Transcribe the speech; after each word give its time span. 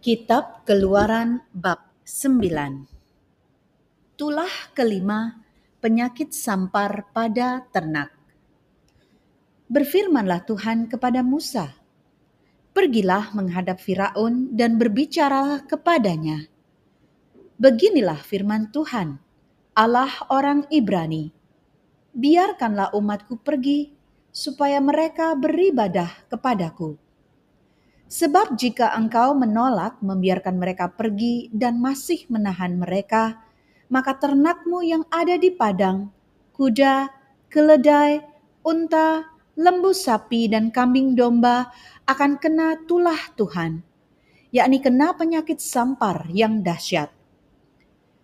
Kitab 0.00 0.64
Keluaran 0.64 1.44
bab 1.52 1.92
9 2.08 2.40
Tulah 4.16 4.72
kelima 4.72 5.44
penyakit 5.76 6.32
sampar 6.32 7.12
pada 7.12 7.68
ternak. 7.68 8.08
Berfirmanlah 9.68 10.48
Tuhan 10.48 10.88
kepada 10.88 11.20
Musa, 11.20 11.76
Pergilah 12.72 13.36
menghadap 13.36 13.76
Firaun 13.76 14.48
dan 14.56 14.80
berbicaralah 14.80 15.68
kepadanya. 15.68 16.48
Beginilah 17.60 18.24
firman 18.24 18.72
Tuhan, 18.72 19.20
Allah 19.76 20.16
orang 20.32 20.64
Ibrani. 20.72 21.28
Biarkanlah 22.16 22.96
umatku 22.96 23.36
pergi, 23.44 23.92
supaya 24.32 24.80
mereka 24.80 25.36
beribadah 25.36 26.24
kepadaku. 26.32 27.09
Sebab 28.10 28.58
jika 28.58 28.90
engkau 28.98 29.38
menolak 29.38 30.02
membiarkan 30.02 30.58
mereka 30.58 30.90
pergi 30.90 31.46
dan 31.54 31.78
masih 31.78 32.26
menahan 32.26 32.74
mereka, 32.74 33.38
maka 33.86 34.18
ternakmu 34.18 34.82
yang 34.82 35.06
ada 35.14 35.38
di 35.38 35.54
padang, 35.54 36.10
kuda, 36.50 37.06
keledai, 37.46 38.18
unta, 38.66 39.30
lembu 39.54 39.94
sapi, 39.94 40.50
dan 40.50 40.74
kambing 40.74 41.14
domba 41.14 41.70
akan 42.02 42.42
kena 42.42 42.82
tulah 42.90 43.30
Tuhan, 43.38 43.86
yakni 44.50 44.82
kena 44.82 45.14
penyakit 45.14 45.62
sampar 45.62 46.26
yang 46.34 46.66
dahsyat. 46.66 47.14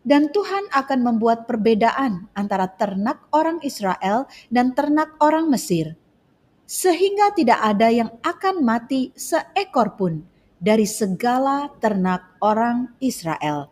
Dan 0.02 0.34
Tuhan 0.34 0.66
akan 0.74 0.98
membuat 1.02 1.46
perbedaan 1.46 2.26
antara 2.34 2.70
ternak 2.74 3.22
orang 3.30 3.62
Israel 3.62 4.26
dan 4.50 4.74
ternak 4.74 5.14
orang 5.22 5.46
Mesir, 5.46 5.94
sehingga 6.66 7.30
tidak 7.32 7.62
ada 7.62 7.88
yang 7.94 8.10
akan 8.26 8.66
mati 8.66 9.14
seekor 9.14 9.94
pun 9.94 10.26
dari 10.58 10.84
segala 10.84 11.70
ternak 11.78 12.36
orang 12.42 12.90
Israel. 12.98 13.70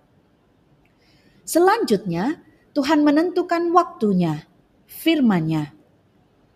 Selanjutnya, 1.44 2.40
Tuhan 2.72 3.02
menentukan 3.02 3.74
waktunya, 3.74 4.46
firman-Nya. 4.88 5.74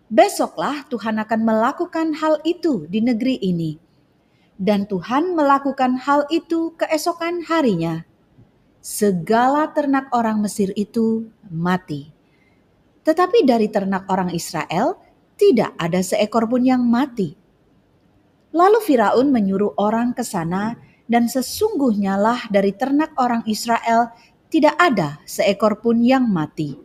Besoklah 0.09 0.89
Tuhan 0.89 1.21
akan 1.21 1.41
melakukan 1.45 2.17
hal 2.17 2.41
itu 2.41 2.89
di 2.89 2.97
negeri 3.03 3.37
ini. 3.37 3.77
Dan 4.57 4.89
Tuhan 4.89 5.37
melakukan 5.37 6.01
hal 6.01 6.25
itu 6.33 6.73
keesokan 6.75 7.45
harinya. 7.45 8.03
Segala 8.81 9.69
ternak 9.71 10.09
orang 10.09 10.41
Mesir 10.41 10.73
itu 10.73 11.29
mati. 11.47 12.09
Tetapi 13.05 13.45
dari 13.45 13.69
ternak 13.69 14.09
orang 14.09 14.33
Israel 14.33 14.97
tidak 15.39 15.71
ada 15.79 16.03
seekor 16.03 16.51
pun 16.51 16.67
yang 16.67 16.83
mati. 16.83 17.39
Lalu 18.51 18.83
Firaun 18.83 19.31
menyuruh 19.31 19.79
orang 19.79 20.11
ke 20.11 20.21
sana 20.21 20.75
dan 21.07 21.31
sesungguhnya 21.31 22.19
lah 22.19 22.51
dari 22.51 22.75
ternak 22.75 23.15
orang 23.15 23.47
Israel 23.47 24.11
tidak 24.51 24.75
ada 24.75 25.23
seekor 25.23 25.79
pun 25.79 26.03
yang 26.03 26.27
mati. 26.27 26.75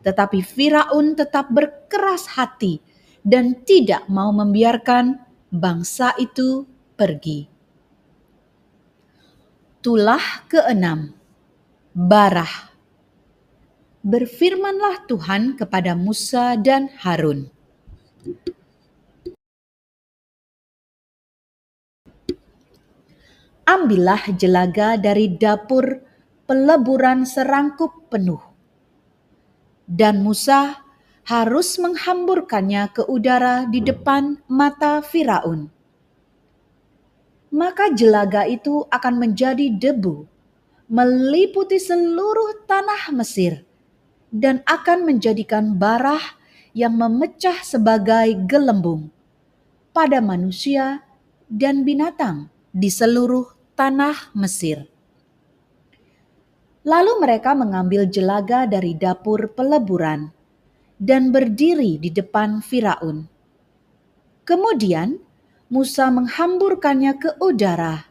Tetapi 0.00 0.40
Firaun 0.40 1.18
tetap 1.18 1.52
berkeras 1.52 2.38
hati 2.38 2.78
dan 3.26 3.66
tidak 3.66 4.06
mau 4.06 4.30
membiarkan 4.30 5.18
bangsa 5.50 6.14
itu 6.14 6.62
pergi. 6.94 7.50
Tulah 9.82 10.46
keenam, 10.46 11.14
Barah. 11.90 12.75
Berfirmanlah 14.06 15.10
Tuhan 15.10 15.58
kepada 15.58 15.98
Musa 15.98 16.54
dan 16.54 16.86
Harun. 17.02 17.50
Ambillah 23.66 24.30
jelaga 24.38 24.94
dari 24.94 25.34
dapur 25.34 26.06
peleburan 26.46 27.26
serangkup 27.26 28.06
penuh. 28.06 28.38
Dan 29.90 30.22
Musa 30.22 30.86
harus 31.26 31.74
menghamburkannya 31.82 32.94
ke 32.94 33.02
udara 33.10 33.66
di 33.66 33.82
depan 33.82 34.38
mata 34.46 35.02
Firaun. 35.02 35.66
Maka 37.50 37.90
jelaga 37.90 38.46
itu 38.46 38.86
akan 38.86 39.18
menjadi 39.18 39.66
debu, 39.66 40.30
meliputi 40.86 41.82
seluruh 41.82 42.62
tanah 42.70 43.10
Mesir, 43.10 43.65
dan 44.30 44.62
akan 44.66 45.06
menjadikan 45.06 45.78
barah 45.78 46.22
yang 46.76 46.98
memecah 46.98 47.62
sebagai 47.64 48.36
gelembung 48.44 49.08
pada 49.96 50.20
manusia 50.20 51.06
dan 51.48 51.86
binatang 51.88 52.52
di 52.74 52.92
seluruh 52.92 53.48
tanah 53.72 54.36
Mesir. 54.36 54.84
Lalu 56.86 57.12
mereka 57.18 57.56
mengambil 57.56 58.06
jelaga 58.06 58.68
dari 58.68 58.94
dapur 58.94 59.50
peleburan 59.56 60.30
dan 61.00 61.34
berdiri 61.34 61.98
di 61.98 62.12
depan 62.12 62.62
Firaun. 62.62 63.26
Kemudian 64.46 65.18
Musa 65.66 66.14
menghamburkannya 66.14 67.18
ke 67.18 67.30
udara. 67.42 68.06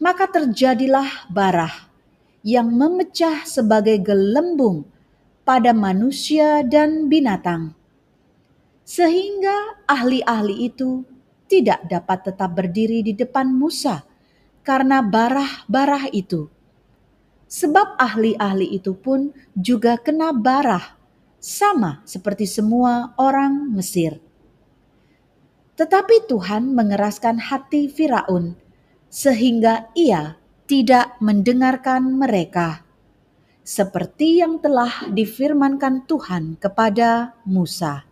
Maka 0.00 0.24
terjadilah 0.24 1.28
barah 1.28 1.92
yang 2.40 2.72
memecah 2.72 3.44
sebagai 3.44 4.00
gelembung 4.00 4.88
pada 5.46 5.70
manusia 5.70 6.66
dan 6.66 7.06
binatang. 7.06 7.78
Sehingga 8.82 9.86
ahli-ahli 9.86 10.66
itu 10.66 11.06
tidak 11.46 11.86
dapat 11.86 12.26
tetap 12.26 12.50
berdiri 12.58 13.06
di 13.06 13.14
depan 13.14 13.54
Musa 13.54 14.02
karena 14.66 14.98
barah-barah 14.98 16.10
itu 16.10 16.50
Sebab 17.46 17.94
ahli-ahli 17.94 18.74
itu 18.74 18.98
pun 18.98 19.30
juga 19.54 19.94
kena 20.02 20.34
barah, 20.34 20.98
sama 21.38 22.02
seperti 22.02 22.42
semua 22.42 23.14
orang 23.14 23.70
Mesir. 23.70 24.18
Tetapi 25.78 26.26
Tuhan 26.26 26.74
mengeraskan 26.74 27.38
hati 27.38 27.86
Firaun, 27.86 28.58
sehingga 29.06 29.94
ia 29.94 30.34
tidak 30.66 31.14
mendengarkan 31.22 32.18
mereka, 32.18 32.82
seperti 33.66 34.38
yang 34.38 34.62
telah 34.62 35.10
difirmankan 35.10 36.06
Tuhan 36.06 36.54
kepada 36.54 37.34
Musa. 37.42 38.06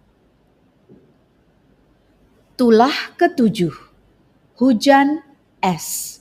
Tulah 2.58 3.14
ketujuh, 3.14 3.70
hujan 4.58 5.22
es. 5.62 6.18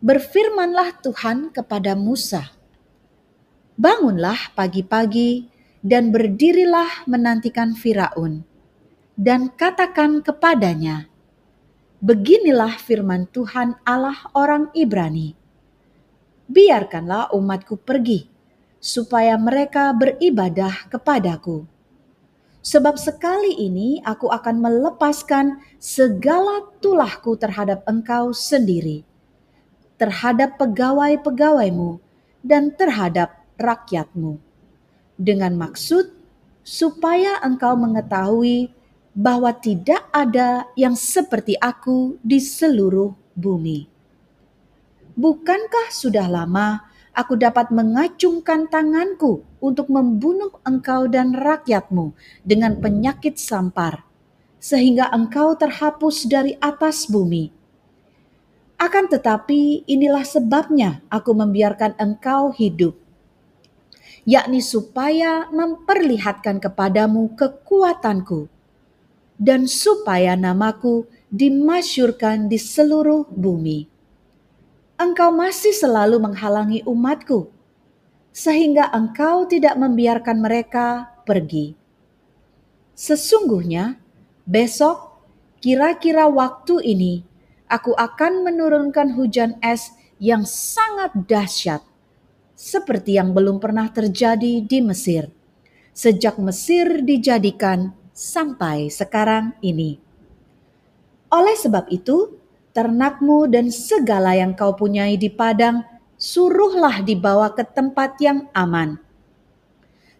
Berfirmanlah 0.00 1.04
Tuhan 1.04 1.52
kepada 1.52 1.92
Musa, 1.92 2.48
"Bangunlah 3.76 4.56
pagi-pagi 4.56 5.44
dan 5.84 6.08
berdirilah 6.08 7.04
menantikan 7.04 7.76
Firaun, 7.76 8.40
dan 9.20 9.52
katakan 9.52 10.24
kepadanya: 10.24 11.12
Beginilah 12.00 12.78
firman 12.80 13.28
Tuhan 13.28 13.76
Allah 13.84 14.16
orang 14.32 14.72
Ibrani: 14.72 15.37
Biarkanlah 16.48 17.30
umatku 17.36 17.76
pergi, 17.76 18.24
supaya 18.80 19.36
mereka 19.36 19.92
beribadah 19.92 20.88
kepadaku. 20.88 21.68
Sebab 22.64 22.98
sekali 22.98 23.54
ini 23.54 24.00
aku 24.02 24.32
akan 24.32 24.56
melepaskan 24.58 25.60
segala 25.78 26.66
tulahku 26.82 27.36
terhadap 27.36 27.84
engkau 27.86 28.32
sendiri." 28.32 29.08
terhadap 29.98 30.56
pegawai-pegawaimu 30.56 31.98
dan 32.40 32.70
terhadap 32.78 33.34
rakyatmu, 33.58 34.38
dengan 35.18 35.58
maksud 35.58 36.14
supaya 36.62 37.42
engkau 37.42 37.74
mengetahui 37.74 38.70
bahwa 39.10 39.50
tidak 39.50 40.06
ada 40.14 40.70
yang 40.78 40.94
seperti 40.94 41.58
aku 41.58 42.14
di 42.22 42.38
seluruh 42.38 43.10
bumi. 43.34 43.90
Bukankah 45.18 45.90
sudah 45.90 46.30
lama 46.30 46.86
aku 47.10 47.34
dapat 47.34 47.74
mengacungkan 47.74 48.70
tanganku 48.70 49.42
untuk 49.58 49.90
membunuh 49.90 50.54
engkau 50.62 51.10
dan 51.10 51.34
rakyatmu 51.34 52.14
dengan 52.46 52.78
penyakit 52.78 53.34
sampar, 53.34 54.06
sehingga 54.62 55.10
engkau 55.10 55.58
terhapus 55.58 56.30
dari 56.30 56.54
atas 56.62 57.10
bumi?' 57.10 57.50
Akan 58.78 59.10
tetapi 59.10 59.90
inilah 59.90 60.22
sebabnya 60.22 61.02
aku 61.10 61.34
membiarkan 61.34 61.98
engkau 61.98 62.54
hidup, 62.54 62.94
yakni 64.22 64.62
supaya 64.62 65.50
memperlihatkan 65.50 66.62
kepadamu 66.62 67.34
kekuatanku, 67.34 68.46
dan 69.34 69.66
supaya 69.66 70.38
namaku 70.38 71.10
dimasyurkan 71.26 72.46
di 72.46 72.54
seluruh 72.54 73.26
bumi. 73.34 73.97
Engkau 74.98 75.30
masih 75.30 75.70
selalu 75.70 76.18
menghalangi 76.18 76.82
umatku, 76.82 77.48
sehingga 78.34 78.90
engkau 78.90 79.46
tidak 79.46 79.78
membiarkan 79.78 80.42
mereka 80.42 81.14
pergi. 81.22 81.78
Sesungguhnya, 82.98 84.02
besok 84.42 85.22
kira-kira 85.62 86.26
waktu 86.26 86.82
ini 86.82 87.14
Aku 87.68 87.92
akan 87.92 88.48
menurunkan 88.48 89.12
hujan 89.12 89.60
es 89.60 89.92
yang 90.16 90.48
sangat 90.48 91.12
dahsyat, 91.28 91.84
seperti 92.56 93.20
yang 93.20 93.36
belum 93.36 93.60
pernah 93.60 93.92
terjadi 93.92 94.64
di 94.64 94.78
Mesir, 94.80 95.28
sejak 95.92 96.40
Mesir 96.40 97.04
dijadikan 97.04 97.92
sampai 98.16 98.88
sekarang 98.88 99.52
ini. 99.60 100.00
Oleh 101.28 101.60
sebab 101.60 101.92
itu, 101.92 102.37
ternakmu 102.78 103.50
dan 103.50 103.74
segala 103.74 104.38
yang 104.38 104.54
kau 104.54 104.78
punyai 104.78 105.18
di 105.18 105.26
padang, 105.26 105.82
suruhlah 106.14 107.02
dibawa 107.02 107.50
ke 107.50 107.66
tempat 107.66 108.14
yang 108.22 108.46
aman. 108.54 109.02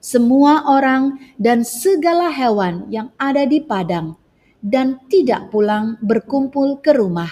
Semua 0.03 0.67
orang 0.67 1.23
dan 1.39 1.63
segala 1.63 2.35
hewan 2.35 2.91
yang 2.91 3.15
ada 3.15 3.47
di 3.47 3.63
padang 3.63 4.19
dan 4.59 4.99
tidak 5.07 5.55
pulang 5.55 5.95
berkumpul 6.03 6.83
ke 6.83 6.91
rumah 6.91 7.31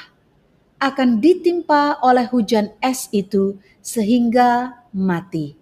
akan 0.79 1.19
ditimpa 1.19 1.99
oleh 2.07 2.31
hujan 2.31 2.71
es 2.79 3.11
itu 3.11 3.59
sehingga 3.83 4.79
mati. 4.95 5.59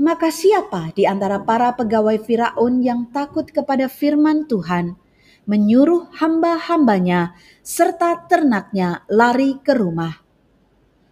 Maka 0.00 0.28
siapa 0.28 0.92
di 0.92 1.08
antara 1.08 1.40
para 1.40 1.72
pegawai 1.76 2.20
Firaun 2.24 2.84
yang 2.84 3.08
takut 3.08 3.48
kepada 3.48 3.88
firman 3.88 4.44
Tuhan 4.48 4.96
menyuruh 5.44 6.12
hamba-hambanya 6.16 7.36
serta 7.62 8.26
ternaknya 8.28 9.04
lari 9.08 9.60
ke 9.60 9.76
rumah? 9.76 10.20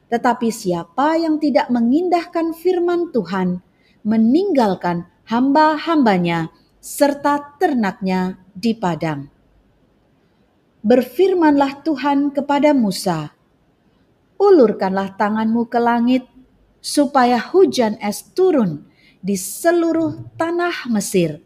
Tetapi 0.08 0.48
siapa 0.48 1.20
yang 1.20 1.36
tidak 1.36 1.68
mengindahkan 1.68 2.56
firman 2.56 3.12
Tuhan, 3.12 3.60
meninggalkan 4.04 5.08
hamba-hambanya 5.28 6.48
serta 6.80 7.60
ternaknya 7.60 8.40
di 8.56 8.72
padang 8.72 9.38
berfirmanlah 10.88 11.82
Tuhan 11.82 12.30
kepada 12.30 12.70
Musa, 12.72 13.34
"Ulurkanlah 14.38 15.18
tanganmu 15.18 15.66
ke 15.66 15.76
langit, 15.82 16.24
supaya 16.78 17.36
hujan 17.42 17.98
es 17.98 18.22
turun 18.32 18.86
di 19.18 19.34
seluruh 19.34 20.38
tanah 20.38 20.86
Mesir, 20.88 21.42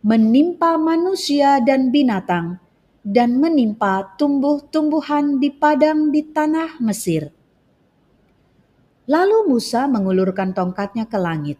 menimpa 0.00 0.80
manusia 0.80 1.60
dan 1.60 1.92
binatang, 1.92 2.60
dan 3.00 3.40
menimpa 3.40 4.16
tumbuh-tumbuhan 4.20 5.40
di 5.40 5.52
padang 5.52 6.12
di 6.12 6.24
tanah 6.24 6.80
Mesir." 6.80 7.32
Lalu 9.10 9.50
Musa 9.50 9.90
mengulurkan 9.90 10.54
tongkatnya 10.54 11.10
ke 11.10 11.18
langit, 11.18 11.58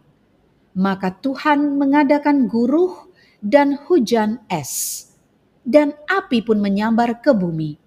maka 0.71 1.11
Tuhan 1.11 1.75
mengadakan 1.75 2.47
guruh 2.47 3.11
dan 3.43 3.75
hujan 3.75 4.39
es 4.47 5.11
dan 5.67 5.93
api 6.07 6.41
pun 6.45 6.57
menyambar 6.61 7.19
ke 7.21 7.35
bumi. 7.35 7.77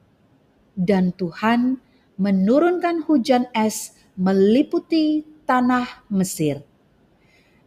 Dan 0.75 1.15
Tuhan 1.15 1.79
menurunkan 2.19 3.07
hujan 3.07 3.51
es 3.55 3.95
meliputi 4.19 5.23
tanah 5.47 6.07
Mesir. 6.11 6.63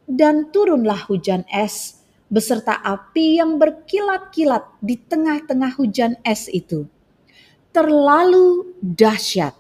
Dan 0.07 0.51
turunlah 0.51 1.07
hujan 1.07 1.44
es 1.51 1.96
beserta 2.27 2.79
api 2.79 3.39
yang 3.39 3.56
berkilat-kilat 3.56 4.79
di 4.83 4.95
tengah-tengah 5.00 5.75
hujan 5.79 6.19
es 6.24 6.51
itu. 6.51 6.88
Terlalu 7.71 8.77
dahsyat, 8.79 9.56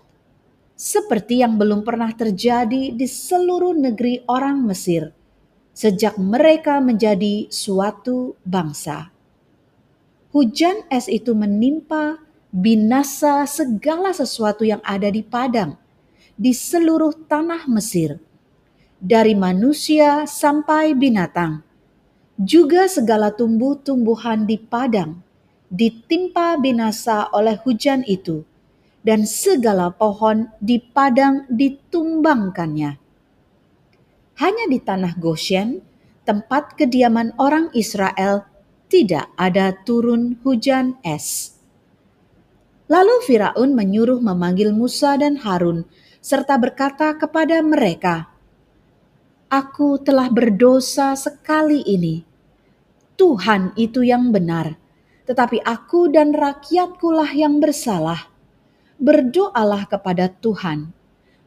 seperti 0.75 1.43
yang 1.43 1.55
belum 1.55 1.83
pernah 1.83 2.11
terjadi 2.11 2.91
di 2.93 3.07
seluruh 3.07 3.75
negeri 3.75 4.23
orang 4.27 4.63
Mesir 4.63 5.11
sejak 5.77 6.17
mereka 6.17 6.81
menjadi 6.81 7.45
suatu 7.53 8.33
bangsa 8.41 9.13
hujan 10.37 10.85
es 10.93 11.09
itu 11.09 11.33
menimpa 11.33 12.21
binasa 12.53 13.41
segala 13.49 14.13
sesuatu 14.13 14.61
yang 14.61 14.77
ada 14.85 15.09
di 15.09 15.25
padang, 15.25 15.73
di 16.37 16.53
seluruh 16.53 17.25
tanah 17.25 17.65
Mesir, 17.65 18.21
dari 19.01 19.33
manusia 19.33 20.29
sampai 20.29 20.93
binatang, 20.93 21.65
juga 22.37 22.85
segala 22.85 23.33
tumbuh-tumbuhan 23.33 24.45
di 24.45 24.61
padang, 24.61 25.25
ditimpa 25.73 26.61
binasa 26.61 27.33
oleh 27.33 27.57
hujan 27.65 28.05
itu, 28.05 28.45
dan 29.01 29.25
segala 29.25 29.89
pohon 29.89 30.53
di 30.61 30.77
padang 30.77 31.49
ditumbangkannya. 31.49 33.01
Hanya 34.37 34.65
di 34.69 34.77
tanah 34.77 35.17
Goshen, 35.17 35.81
tempat 36.29 36.77
kediaman 36.77 37.33
orang 37.41 37.73
Israel, 37.73 38.45
tidak 38.85 39.33
ada 39.33 39.73
turun 39.81 40.37
hujan 40.45 41.01
es. 41.01 41.57
Lalu 42.85 43.19
Firaun 43.25 43.73
menyuruh 43.73 44.21
memanggil 44.21 44.71
Musa 44.71 45.17
dan 45.17 45.41
Harun 45.41 45.89
serta 46.21 46.55
berkata 46.55 47.17
kepada 47.17 47.59
mereka, 47.65 48.31
"Aku 49.49 49.99
telah 49.99 50.31
berdosa 50.31 51.17
sekali 51.17 51.83
ini. 51.83 52.26
Tuhan 53.17 53.73
itu 53.73 54.05
yang 54.05 54.29
benar, 54.29 54.77
tetapi 55.25 55.59
aku 55.65 56.13
dan 56.13 56.31
rakyatkulah 56.31 57.33
yang 57.33 57.57
bersalah. 57.57 58.29
Berdoalah 59.01 59.89
kepada 59.89 60.29
Tuhan. 60.29 60.93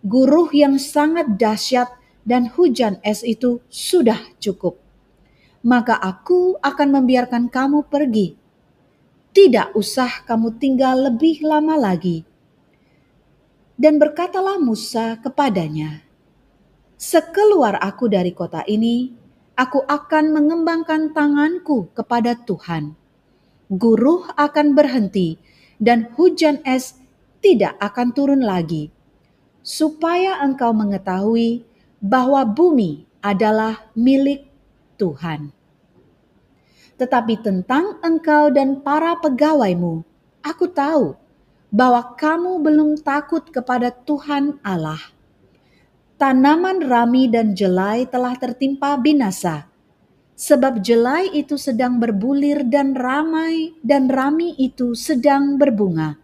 Guruh 0.02 0.50
yang 0.50 0.76
sangat 0.76 1.38
dahsyat 1.38 1.88
dan 2.26 2.50
hujan 2.50 2.98
es 3.06 3.22
itu 3.22 3.62
sudah 3.70 4.18
cukup." 4.42 4.90
maka 5.60 5.96
aku 6.00 6.56
akan 6.60 6.88
membiarkan 7.00 7.52
kamu 7.52 7.84
pergi. 7.88 8.36
Tidak 9.30 9.76
usah 9.78 10.26
kamu 10.26 10.58
tinggal 10.58 11.12
lebih 11.12 11.44
lama 11.44 11.78
lagi. 11.78 12.26
Dan 13.80 13.96
berkatalah 13.96 14.60
Musa 14.60 15.16
kepadanya, 15.20 16.04
Sekeluar 17.00 17.80
aku 17.80 18.12
dari 18.12 18.36
kota 18.36 18.60
ini, 18.68 19.08
aku 19.60 19.84
akan 19.84 20.32
mengembangkan 20.32 21.12
tanganku 21.12 21.92
kepada 21.92 22.32
Tuhan. 22.32 22.96
Guruh 23.68 24.24
akan 24.32 24.72
berhenti 24.72 25.36
dan 25.76 26.08
hujan 26.16 26.64
es 26.64 26.96
tidak 27.44 27.76
akan 27.76 28.16
turun 28.16 28.40
lagi, 28.40 28.88
supaya 29.60 30.40
engkau 30.40 30.72
mengetahui 30.72 31.68
bahwa 32.00 32.40
bumi 32.48 33.04
adalah 33.20 33.84
milik 33.92 34.48
Tuhan. 34.96 35.52
Tetapi 36.96 37.34
tentang 37.44 38.00
engkau 38.00 38.48
dan 38.48 38.80
para 38.80 39.16
pegawaimu, 39.20 40.04
aku 40.40 40.68
tahu 40.72 41.16
bahwa 41.68 42.16
kamu 42.16 42.60
belum 42.64 42.90
takut 43.00 43.44
kepada 43.48 43.92
Tuhan 43.92 44.56
Allah. 44.64 45.00
Tanaman 46.20 46.84
rami 46.84 47.32
dan 47.32 47.56
jelai 47.56 48.04
telah 48.04 48.36
tertimpa 48.36 48.92
binasa, 49.00 49.72
sebab 50.36 50.84
jelai 50.84 51.32
itu 51.32 51.56
sedang 51.56 51.96
berbulir 51.96 52.60
dan 52.68 52.92
ramai 52.92 53.72
dan 53.80 54.04
rami 54.12 54.52
itu 54.60 54.92
sedang 54.92 55.56
berbunga. 55.56 56.20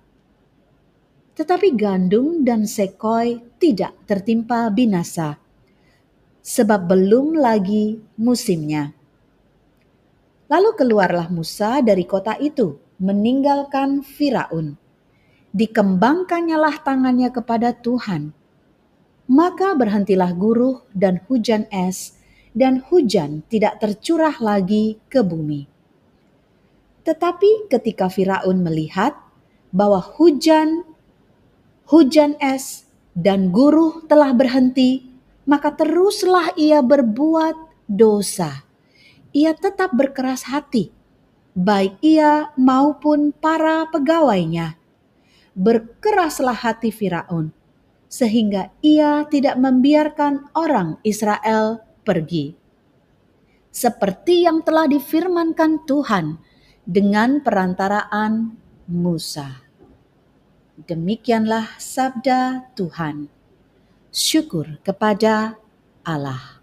Tetapi 1.32 1.72
gandum 1.72 2.44
dan 2.44 2.68
sekoi 2.68 3.40
tidak 3.56 3.96
tertimpa 4.04 4.68
binasa 4.68 5.40
sebab 6.44 6.92
belum 6.92 7.40
lagi 7.40 7.98
musimnya. 8.20 8.94
Lalu 10.46 10.70
keluarlah 10.78 11.26
Musa 11.26 11.80
dari 11.80 12.04
kota 12.04 12.36
itu, 12.36 12.78
meninggalkan 13.02 14.04
Firaun. 14.04 14.78
Dikembangkannya 15.50 16.54
tangannya 16.84 17.34
kepada 17.34 17.72
Tuhan. 17.74 18.35
Maka 19.26 19.74
berhentilah 19.74 20.30
guruh 20.38 20.86
dan 20.94 21.22
hujan 21.26 21.66
es, 21.74 22.14
dan 22.54 22.80
hujan 22.88 23.42
tidak 23.50 23.82
tercurah 23.82 24.38
lagi 24.38 24.96
ke 25.10 25.20
bumi. 25.20 25.66
Tetapi 27.06 27.70
ketika 27.70 28.10
Firaun 28.10 28.62
melihat 28.66 29.14
bahwa 29.70 30.02
hujan, 30.02 30.82
hujan 31.90 32.34
es, 32.38 32.86
dan 33.14 33.54
guruh 33.54 34.04
telah 34.10 34.36
berhenti, 34.36 35.08
maka 35.46 35.72
teruslah 35.72 36.52
ia 36.58 36.84
berbuat 36.84 37.54
dosa. 37.86 38.66
Ia 39.32 39.56
tetap 39.56 39.94
berkeras 39.94 40.50
hati, 40.50 40.90
baik 41.56 41.96
ia 42.04 42.52
maupun 42.60 43.32
para 43.32 43.88
pegawainya. 43.88 44.76
Berkeraslah 45.56 46.56
hati 46.56 46.92
Firaun, 46.92 47.55
sehingga 48.06 48.70
ia 48.80 49.26
tidak 49.26 49.58
membiarkan 49.58 50.50
orang 50.54 50.98
Israel 51.02 51.82
pergi. 52.06 52.54
Seperti 53.70 54.48
yang 54.48 54.64
telah 54.64 54.88
difirmankan 54.88 55.84
Tuhan 55.84 56.40
dengan 56.86 57.44
perantaraan 57.44 58.56
Musa. 58.88 59.66
Demikianlah 60.76 61.76
sabda 61.76 62.72
Tuhan 62.78 63.28
syukur 64.16 64.80
kepada 64.80 65.60
Allah. 66.06 66.55